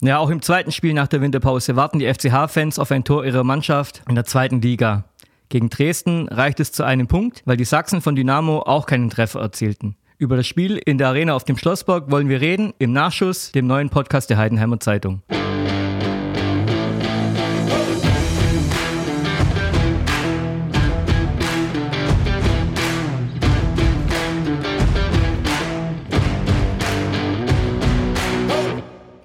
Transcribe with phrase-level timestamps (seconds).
[0.00, 3.42] Ja, auch im zweiten Spiel nach der Winterpause warten die FCH-Fans auf ein Tor ihrer
[3.42, 5.04] Mannschaft in der zweiten Liga.
[5.48, 9.40] Gegen Dresden reicht es zu einem Punkt, weil die Sachsen von Dynamo auch keinen Treffer
[9.40, 9.96] erzielten.
[10.16, 13.66] Über das Spiel in der Arena auf dem Schlossberg wollen wir reden im Nachschuss, dem
[13.66, 15.22] neuen Podcast der Heidenheimer Zeitung.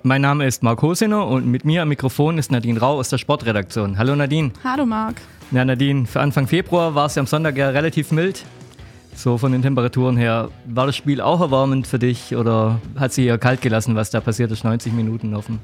[0.06, 3.18] Mein Name ist Marc Hosiner und mit mir am Mikrofon ist Nadine Rau aus der
[3.18, 3.98] Sportredaktion.
[3.98, 4.52] Hallo Nadine.
[4.62, 5.22] Hallo Marc.
[5.52, 8.44] Ja, Nadine, für Anfang Februar war es ja am Sonntag ja relativ mild.
[9.16, 10.50] So von den Temperaturen her.
[10.66, 14.20] War das Spiel auch erwärmend für dich oder hat sie eher kalt gelassen, was da
[14.20, 15.60] passiert ist, 90 Minuten auf dem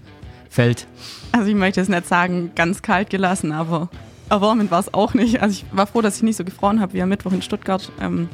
[0.49, 0.87] Feld?
[1.33, 3.89] Also ich möchte es nicht sagen, ganz kalt gelassen, aber
[4.29, 5.41] erwärmend war es auch nicht.
[5.41, 7.91] Also ich war froh, dass ich nicht so gefroren habe wie am Mittwoch in Stuttgart.
[7.99, 8.29] Ähm,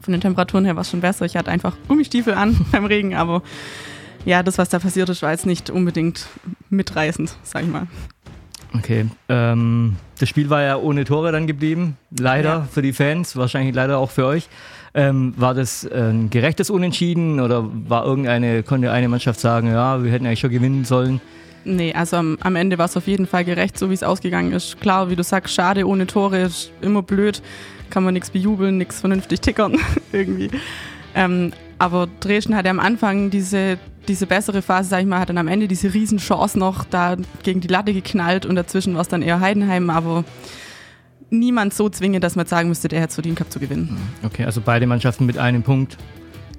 [0.00, 1.26] von den Temperaturen her war es schon besser.
[1.26, 3.42] Ich hatte einfach Gummistiefel an beim Regen, aber
[4.24, 6.26] ja, das, was da passiert ist, war jetzt nicht unbedingt
[6.70, 7.86] mitreißend, sag ich mal.
[8.74, 9.06] Okay.
[9.28, 11.96] Ähm, das Spiel war ja ohne Tore dann geblieben.
[12.18, 12.68] Leider ja.
[12.70, 14.48] für die Fans, wahrscheinlich leider auch für euch.
[14.94, 20.10] Ähm, war das ein gerechtes Unentschieden oder war irgendeine, konnte eine Mannschaft sagen, ja, wir
[20.10, 21.20] hätten eigentlich schon gewinnen sollen?
[21.64, 24.52] Nee, also am, am Ende war es auf jeden Fall gerecht, so wie es ausgegangen
[24.52, 24.80] ist.
[24.80, 27.40] Klar, wie du sagst, schade ohne Tore, ist immer blöd.
[27.88, 29.76] Kann man nichts bejubeln, nichts vernünftig tickern
[30.12, 30.50] irgendwie.
[31.14, 35.38] Ähm, aber Dresden hatte am Anfang diese diese bessere Phase, sag ich mal, hat dann
[35.38, 39.22] am Ende diese Riesenchance noch da gegen die Latte geknallt und dazwischen war es dann
[39.22, 40.24] eher Heidenheim, aber
[41.30, 43.96] niemand so zwingend, dass man sagen müsste, der hätte verdient gehabt zu gewinnen.
[44.22, 45.96] Okay, also beide Mannschaften mit einem Punkt.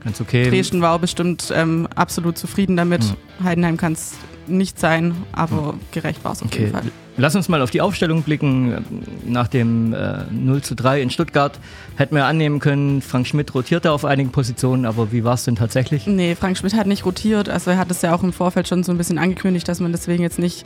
[0.03, 0.49] Ganz okay.
[0.49, 3.03] Dresden war auch bestimmt ähm, absolut zufrieden damit.
[3.03, 3.45] Mhm.
[3.45, 4.15] Heidenheim kann es
[4.47, 5.79] nicht sein, aber mhm.
[5.91, 6.59] gerecht war es auf okay.
[6.59, 6.91] jeden Fall.
[7.15, 8.83] Lass uns mal auf die Aufstellung blicken.
[9.25, 11.59] Nach dem äh, 0 zu 3 in Stuttgart
[11.95, 15.55] hätten wir annehmen können, Frank Schmidt rotierte auf einigen Positionen, aber wie war es denn
[15.55, 16.07] tatsächlich?
[16.07, 17.49] Nee, Frank Schmidt hat nicht rotiert.
[17.49, 19.91] Also er hat es ja auch im Vorfeld schon so ein bisschen angekündigt, dass man
[19.91, 20.65] deswegen jetzt nicht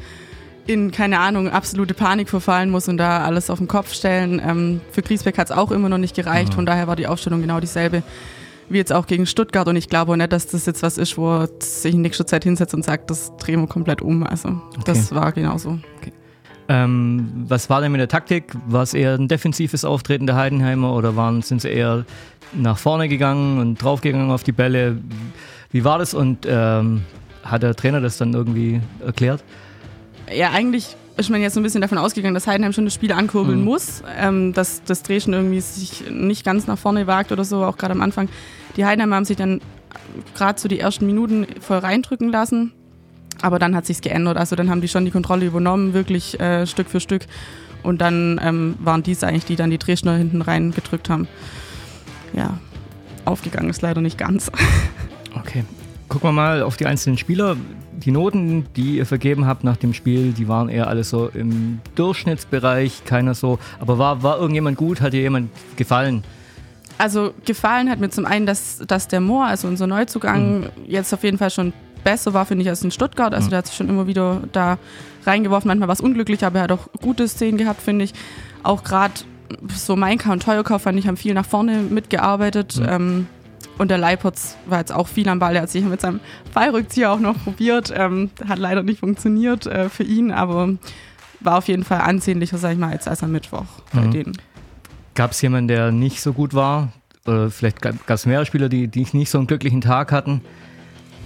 [0.68, 4.42] in, keine Ahnung, absolute Panik verfallen muss und da alles auf den Kopf stellen.
[4.46, 6.56] Ähm, für Griesbeck hat es auch immer noch nicht gereicht, mhm.
[6.56, 8.04] von daher war die Aufstellung genau dieselbe
[8.70, 11.18] wie jetzt auch gegen Stuttgart und ich glaube auch nicht, dass das jetzt was ist,
[11.18, 14.24] wo er sich in nächster Zeit hinsetzt und sagt, das drehen wir komplett um.
[14.24, 14.82] Also okay.
[14.86, 15.80] das war genauso.
[16.00, 16.12] Okay.
[16.70, 18.54] Ähm, was war denn mit der Taktik?
[18.68, 22.06] War es eher ein defensives Auftreten der Heidenheimer oder waren, sind sie eher
[22.54, 24.98] nach vorne gegangen und draufgegangen auf die Bälle?
[25.72, 27.04] Wie war das und ähm,
[27.44, 29.44] hat der Trainer das dann irgendwie erklärt?
[30.34, 33.12] Ja, eigentlich ist man jetzt so ein bisschen davon ausgegangen, dass Heidenheim schon das Spiel
[33.12, 33.66] ankurbeln mhm.
[33.66, 37.78] muss, ähm, dass das Dreschen irgendwie sich nicht ganz nach vorne wagt oder so, auch
[37.78, 38.28] gerade am Anfang.
[38.76, 39.62] Die Heidenheimer haben sich dann
[40.36, 42.74] gerade so die ersten Minuten voll reindrücken lassen
[43.42, 44.38] aber dann hat sich's geändert.
[44.38, 47.24] Also dann haben die schon die Kontrolle übernommen, wirklich äh, Stück für Stück.
[47.84, 51.28] Und dann ähm, waren dies eigentlich, die dann die Dresdner hinten rein gedrückt haben.
[52.34, 52.60] Ja,
[53.26, 54.52] aufgegangen ist leider nicht ganz.
[55.36, 55.64] Okay.
[56.08, 57.58] Gucken wir mal auf die einzelnen Spieler.
[57.92, 61.80] Die Noten, die ihr vergeben habt nach dem Spiel, die waren eher alle so im
[61.94, 63.60] Durchschnittsbereich, keiner so.
[63.80, 65.00] Aber war, war irgendjemand gut?
[65.00, 66.24] Hat dir jemand gefallen?
[66.98, 70.70] Also gefallen hat mir zum einen, dass, dass der Moor, also unser Neuzugang, mhm.
[70.88, 71.74] jetzt auf jeden Fall schon
[72.08, 73.34] besser war, finde ich, als in Stuttgart.
[73.34, 73.50] Also mhm.
[73.50, 74.78] der hat sich schon immer wieder da
[75.26, 75.68] reingeworfen.
[75.68, 78.14] Manchmal war es unglücklich, aber er hat auch gute Szenen gehabt, finde ich.
[78.64, 79.14] Auch gerade
[79.76, 82.78] so Mainka und Teuerkauf, fand ich, haben viel nach vorne mitgearbeitet.
[82.78, 82.88] Mhm.
[82.88, 83.28] Ähm,
[83.78, 85.54] und der Leipertz war jetzt auch viel am Ball.
[85.58, 86.22] Er hat sich mit seinem
[86.54, 87.94] Fallrückzieher auch noch probiert.
[87.94, 90.76] Ähm, hat leider nicht funktioniert äh, für ihn, aber
[91.42, 94.02] war auf jeden Fall ansehnlicher, sag ich mal, als, als am Mittwoch mhm.
[94.02, 94.38] bei denen.
[95.14, 96.94] Gab es jemanden, der nicht so gut war?
[97.26, 100.42] Oder vielleicht gab es mehrere Spieler, die, die nicht so einen glücklichen Tag hatten?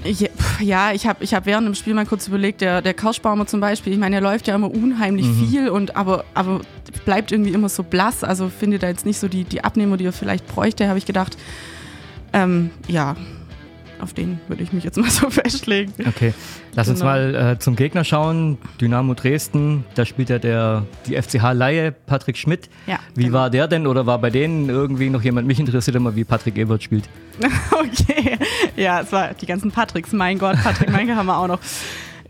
[0.04, 0.30] Ich,
[0.60, 3.60] ja, ich habe ich hab während dem Spiel mal kurz überlegt, der, der Kauschbaumer zum
[3.60, 5.48] Beispiel, ich meine, er läuft ja immer unheimlich mhm.
[5.48, 6.62] viel, und aber, aber
[7.06, 10.06] bleibt irgendwie immer so blass, also findet er jetzt nicht so die, die Abnehmer, die
[10.06, 11.38] er vielleicht bräuchte, habe ich gedacht.
[12.34, 13.16] Ähm, ja,
[14.02, 15.94] auf den würde ich mich jetzt mal so festlegen.
[16.08, 16.34] Okay,
[16.74, 16.96] lass genau.
[16.96, 18.58] uns mal äh, zum Gegner schauen.
[18.80, 22.70] Dynamo Dresden, da spielt ja der, die FCH-Laie Patrick Schmidt.
[22.88, 23.40] Ja, wie genau.
[23.40, 25.48] war der denn oder war bei denen irgendwie noch jemand?
[25.48, 27.10] Mich interessiert immer, wie Patrick Ebert spielt.
[27.72, 28.38] okay,
[28.76, 31.60] ja, es war die ganzen Patricks, mein Gott, Patrick Meinke haben wir auch noch.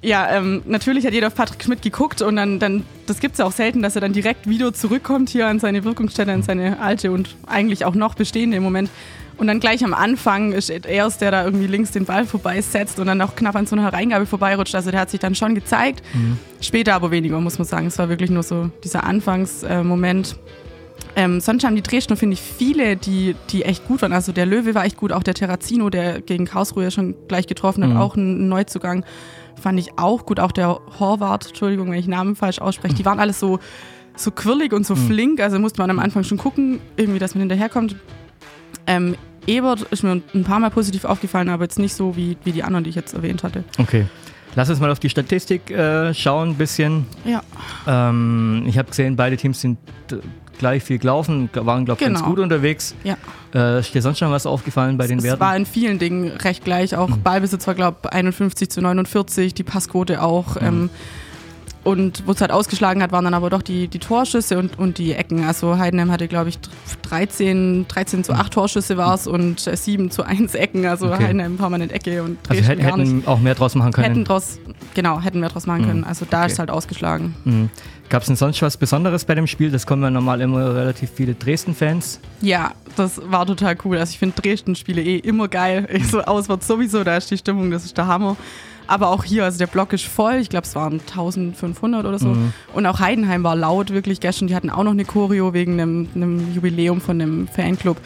[0.04, 3.40] Ja, ähm, natürlich hat jeder auf Patrick Schmidt geguckt und dann, dann das gibt es
[3.40, 6.80] ja auch selten, dass er dann direkt wieder zurückkommt hier an seine Wirkungsstätte, an seine
[6.80, 8.90] alte und eigentlich auch noch bestehende im Moment.
[9.38, 13.00] Und dann gleich am Anfang ist er es, der da irgendwie links den Ball vorbeisetzt
[13.00, 14.76] und dann auch knapp an so einer Reingabe vorbeirutscht.
[14.76, 16.04] Also der hat sich dann schon gezeigt.
[16.14, 16.38] Mhm.
[16.62, 17.88] Später aber weniger, muss man sagen.
[17.88, 20.36] Es war wirklich nur so dieser Anfangsmoment.
[21.16, 24.14] Ähm, sonst haben die Dresdner, finde ich, viele, die, die echt gut waren.
[24.14, 27.84] Also der Löwe war echt gut, auch der Terrazino, der gegen Karlsruhe schon gleich getroffen
[27.84, 27.98] hat, mhm.
[27.98, 29.04] auch ein Neuzugang,
[29.60, 30.40] fand ich auch gut.
[30.40, 33.60] Auch der Horvath, Entschuldigung, wenn ich Namen falsch ausspreche, die waren alles so,
[34.16, 35.08] so quirlig und so mhm.
[35.08, 35.40] flink.
[35.40, 37.96] Also musste man am Anfang schon gucken, irgendwie, dass man hinterherkommt.
[38.88, 39.16] Ähm,
[39.48, 42.64] Ebert ist mir ein paar Mal positiv aufgefallen, aber jetzt nicht so wie, wie die
[42.64, 43.64] anderen, die ich jetzt erwähnt hatte.
[43.78, 44.06] Okay.
[44.56, 47.06] Lass uns mal auf die Statistik äh, schauen, ein bisschen.
[47.24, 47.42] Ja.
[47.88, 49.78] Ähm, ich habe gesehen, beide Teams sind
[50.12, 50.18] äh,
[50.62, 52.30] gleich viel gelaufen, waren, glaube ich, ganz Genau.
[52.30, 52.96] gut unterwegs.
[53.04, 53.18] Ja.
[53.54, 55.42] Äh, ist dir sonst schon was aufgefallen bei den es Werten?
[55.42, 56.96] war in vielen Dingen recht gleich.
[56.96, 60.56] Auch Ballbesitz war, glaube ich, 51 zu 49, die Passquote auch.
[60.62, 60.90] Ähm,
[61.84, 64.98] und wo es halt ausgeschlagen hat, waren dann aber doch die, die Torschüsse und, und
[64.98, 65.44] die Ecken.
[65.46, 66.60] Also Heidenheim hatte, glaube ich,
[67.10, 70.86] 13, 13 zu 8 Torschüsse war es und äh, 7 zu 1 Ecken.
[70.86, 71.26] Also Okay.
[71.26, 73.08] Heidenheim permanent Ecke und also Dresden hätten, gar nicht.
[73.14, 74.08] hätten auch mehr draus machen können.
[74.08, 74.60] Hätten draus,
[74.94, 76.04] genau, hätten wir draus machen können.
[76.04, 76.48] Also da Okay.
[76.48, 77.36] ist es halt ausgeschlagen.
[77.44, 77.70] Mhm.
[78.10, 79.72] Gab es denn sonst was Besonderes bei dem Spiel?
[79.72, 82.20] Das kommen ja normal immer relativ viele Dresden-Fans.
[82.42, 83.98] Ja, das war total cool.
[83.98, 85.88] Also ich finde Dresden-Spiele eh immer geil.
[85.92, 88.36] Ich so auswärts sowieso, da ist die Stimmung, das ist der Hammer.
[88.88, 90.36] Aber auch hier, also der Block ist voll.
[90.36, 92.30] Ich glaube, es waren 1500 oder so.
[92.30, 92.54] Mhm.
[92.74, 94.48] Und auch Heidenheim war laut, wirklich gestern.
[94.48, 97.98] Die hatten auch noch eine Choreo wegen einem, einem Jubiläum von dem Fanclub.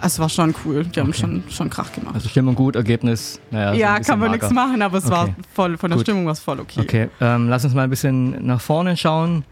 [0.00, 0.84] Also es war schon cool.
[0.84, 1.20] Die haben Okay.
[1.20, 2.14] schon, schon Krach gemacht.
[2.14, 5.24] Also Stimmung gut, Ergebnis, naja, so ja, bisschen kann man nichts machen, aber es war
[5.24, 5.34] Okay.
[5.54, 6.06] voll, von der Gut.
[6.06, 6.80] Stimmung war es voll okay.
[6.80, 9.44] Okay, ähm, lass uns mal ein bisschen nach vorne schauen.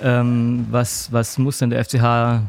[0.00, 2.42] Ähm, was, was muss denn der FCH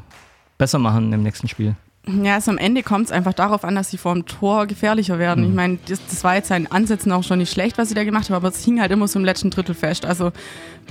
[0.60, 1.76] besser machen im nächsten Spiel?
[2.24, 5.20] Ja, also am Ende kommt es einfach darauf an, dass sie vor dem Tor gefährlicher
[5.20, 5.44] werden.
[5.44, 5.50] Mhm.
[5.50, 8.04] Ich meine, das, das war jetzt in Ansätzen auch schon nicht schlecht, was sie da
[8.04, 10.06] gemacht haben, aber es hing halt immer so im letzten Drittel fest.
[10.06, 10.32] Also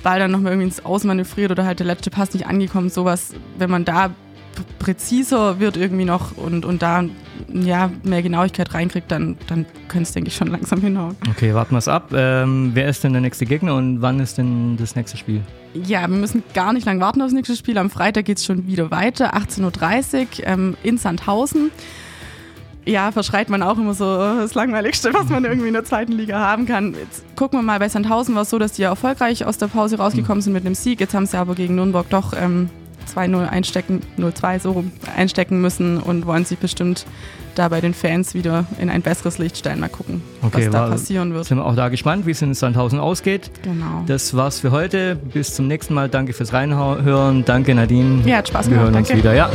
[0.03, 3.71] Ball dann nochmal irgendwie ins Ausmanövriert oder halt der letzte Pass nicht angekommen, sowas, wenn
[3.71, 4.11] man da
[4.79, 7.05] präziser wird irgendwie noch und, und da
[7.53, 11.17] ja, mehr Genauigkeit reinkriegt, dann, dann könnte es, denke ich, schon langsam hinhauen.
[11.31, 12.13] Okay, warten wir es ab.
[12.13, 15.43] Ähm, wer ist denn der nächste Gegner und wann ist denn das nächste Spiel?
[15.75, 17.79] Ja, wir müssen gar nicht lang warten aufs nächste Spiel.
[17.79, 21.71] Am Freitag geht es schon wieder weiter, 18.30 Uhr ähm, in Sandhausen.
[22.85, 26.13] Ja, verschreit man auch immer so äh, das Langweiligste, was man irgendwie in der zweiten
[26.13, 26.95] Liga haben kann.
[26.95, 29.67] Jetzt gucken wir mal, bei Sandhausen war es so, dass die ja erfolgreich aus der
[29.67, 30.99] Pause rausgekommen sind mit einem Sieg.
[31.01, 32.71] Jetzt haben sie aber gegen Nürnberg doch ähm,
[33.17, 34.85] 2-0 einstecken, 0-2 so
[35.17, 37.07] einstecken müssen und wollen sich bestimmt
[37.55, 39.81] da bei den Fans wieder in ein besseres Licht stellen.
[39.81, 41.45] Mal gucken, Okay, was da passieren wird.
[41.47, 43.51] Sind wir auch da gespannt, wie es in Sandhausen ausgeht.
[43.63, 44.05] Genau.
[44.07, 45.17] Das war's für heute.
[45.17, 46.09] Bis zum nächsten Mal.
[46.09, 47.45] Danke fürs Reinhören.
[47.45, 48.23] Danke Nadine.
[48.25, 48.85] Ja, hat Spaß Wir gemacht.
[48.93, 49.23] hören uns Danke.
[49.23, 49.35] wieder.
[49.35, 49.51] Ja.